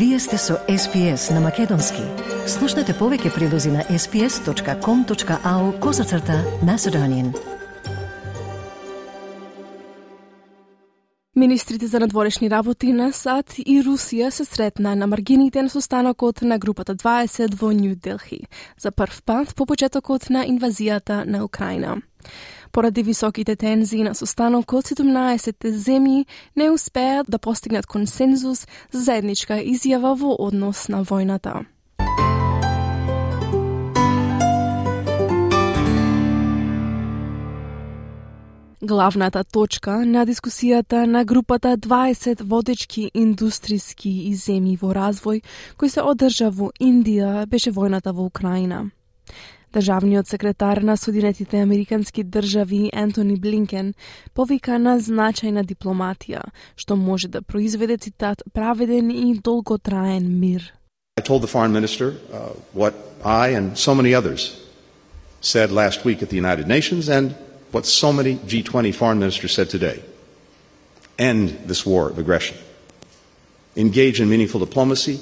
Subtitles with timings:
[0.00, 2.00] Вие сте со SPS на Македонски.
[2.48, 7.34] Слушнете повеќе прилози на sps.com.au козацрта на Седонин.
[11.36, 16.58] Министрите за надворешни работи на САД и Русија се сретна на маргините на состанокот на
[16.58, 18.40] групата 20 во Нью Делхи
[18.80, 22.00] за прв пат по почетокот на инвазијата на Украина.
[22.72, 30.14] Поради високите тензии на состанокот, 17 земји не успеат да постигнат консензус за заедничка изјава
[30.14, 31.64] во однос на војната.
[38.82, 45.42] Главната точка на дискусијата на групата 20 водечки индустријски и земји во развој,
[45.76, 48.90] кој се одржа во Индија, беше војната во Украина.
[49.72, 53.94] Државниот секретар на Соединетите Американски држави Ентони Блинкен
[54.34, 56.42] повика на значајна дипломатија,
[56.76, 60.72] што може да произведе цитат праведен и долготраен мир.
[61.16, 62.94] I told the foreign minister uh, what
[63.24, 64.56] I and so many others
[65.40, 67.34] said last week at the United Nations and
[67.70, 70.02] what so many G20 foreign ministers said today.
[71.18, 72.56] End this war of aggression.
[73.76, 75.20] Engage in meaningful diplomacy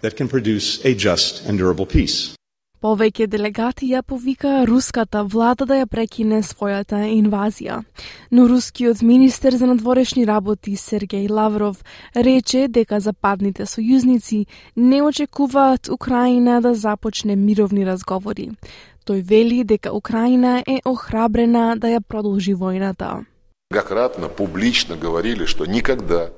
[0.00, 2.34] that can produce a just and durable peace.
[2.82, 7.76] Повеќе делегати ја повика руската влада да ја прекине својата инвазија.
[8.34, 16.60] Но рускиот министер за надворешни работи Сергеј Лавров рече дека западните сојузници не очекуваат Украина
[16.60, 18.50] да започне мировни разговори.
[19.06, 23.24] Тој вели дека Украина е охрабрена да ја продолжи војната.
[23.70, 26.32] Многократно публично говорили, што никогда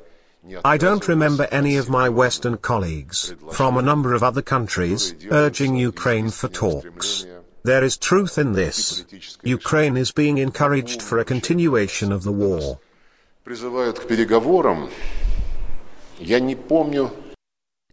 [0.63, 5.75] I don't remember any of my Western colleagues, from a number of other countries, urging
[5.75, 7.25] Ukraine for talks.
[7.63, 9.05] There is truth in this.
[9.43, 12.79] Ukraine is being encouraged for a continuation of the war.
[13.49, 14.89] призывают к переговорам.
[16.19, 17.09] Я не помню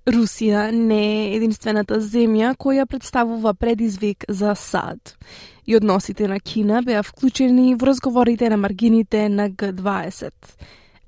[0.06, 5.16] Русија не е единствената земја која представува предизвик за САД.
[5.66, 10.30] И односите на Кина беа вклучени во разговорите на маргините на Г20.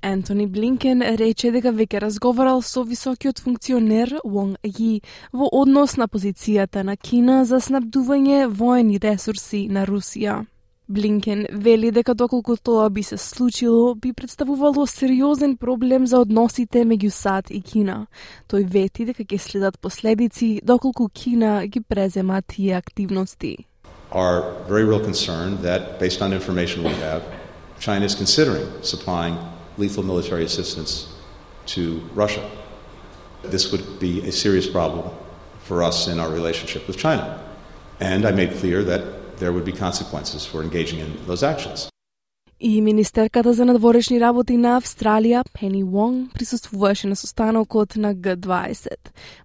[0.04, 4.98] Антони Блинкен рече дека веќе разговарал со високиот функционер Вонг Ји
[5.32, 10.42] во однос на позицијата на Кина за снабдување воени ресурси на Русија.
[10.88, 17.08] Блинкен вели дека доколку тоа би се случило, би представувало сериозен проблем за односите меѓу
[17.08, 18.06] САД и Кина.
[18.52, 23.64] Тој вети дека ќе следат последици доколку Кина ги презема тие активности.
[24.12, 27.22] Are very real concern that, based on information we have,
[27.80, 29.38] China is considering supplying
[29.76, 31.06] lethal military assistance
[31.66, 32.44] to Russia.
[33.42, 35.10] This would be a serious problem
[35.60, 37.40] for us in our relationship with China.
[38.00, 39.02] And I made clear that
[39.38, 41.88] there would be consequences for engaging in those actions.
[42.60, 48.86] И министерката за надворешни работи на Австралија, Пени Вонг, присуствуваше на состанокот на Г20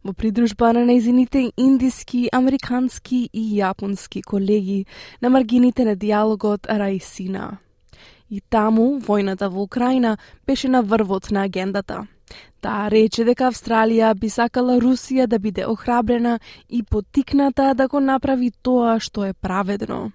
[0.05, 4.85] во придружба на нејзините индиски, американски и јапонски колеги
[5.21, 7.57] на маргините на диалогот Раисина.
[8.29, 10.17] И таму, војната во Украина
[10.47, 12.05] беше на врвот на агендата.
[12.61, 18.51] Таа рече дека Австралија би сакала Русија да биде охрабрена и потикната да го направи
[18.61, 20.11] тоа што е праведно.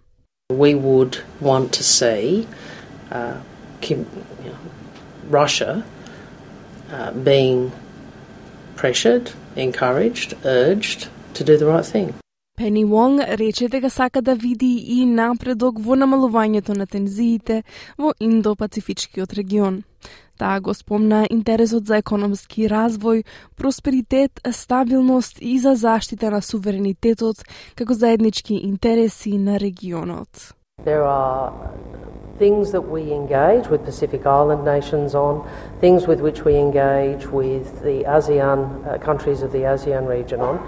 [0.52, 2.46] We would want to see
[3.10, 3.40] uh,
[3.80, 4.06] Kim,
[4.44, 4.62] you know,
[5.30, 5.82] Russia
[6.92, 7.72] uh, being
[8.76, 12.14] pressured, encouraged, urged to do the right thing.
[12.56, 17.64] Пени Вонг рече дека сака да види и напредок во намалувањето на тензиите
[17.98, 19.82] во Индо-Пацифичкиот регион.
[20.38, 23.24] Таа го спомна интересот за економски развој,
[23.58, 27.42] просперитет, стабилност и за заштита на суверенитетот
[27.74, 30.54] како заеднички интереси на регионот.
[30.86, 31.50] There are
[32.38, 35.48] things that we engage with Pacific Island nations on,
[35.80, 40.58] things with which we engage with the ASEAN uh, countries of the ASEAN region on,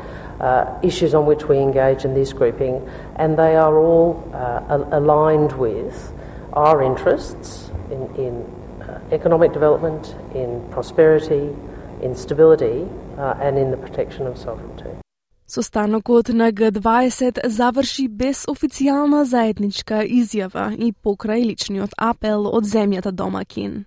[0.41, 5.53] uh, issues on which we engage in this grouping, and they are all uh, aligned
[5.53, 6.13] with
[6.53, 11.55] our interests in, in uh, economic development, in prosperity,
[12.03, 15.06] in stability, uh, and in the protection of sovereignty.
[15.49, 23.85] Состанокот на Г20 заврши без официјална заедничка изјава и покрај личниот апел од земјата домакин.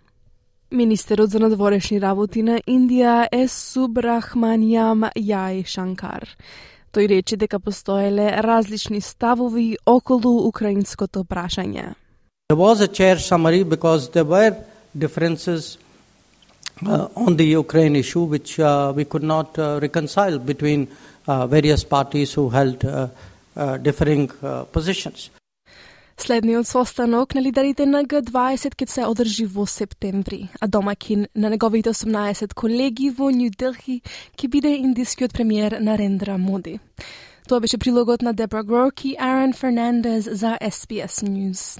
[0.72, 6.30] Министерот за надворешни работи на Индија е Субрахманијам Јај Шанкар.
[6.94, 11.94] Тој рече дека постоеле различни ставови околу украинското прашање.
[12.50, 14.56] There was a chair summary because there were
[14.96, 15.78] differences
[16.86, 20.88] uh, on the Ukraine issue which uh, we could not uh, reconcile between
[21.28, 23.08] uh, various parties who held uh,
[23.56, 25.32] uh, differing uh, positions.
[26.20, 31.90] Следниот состанок на лидерите на Г20 ќе се одржи во септември, а домакин на неговите
[31.90, 34.02] 18 колеги во Нью Делхи
[34.36, 36.80] ќе биде индискиот премиер Нарендра Моди.
[37.48, 41.80] Тоа беше прилогот на Дебра Грок и Aaron Фернандез за SBS News.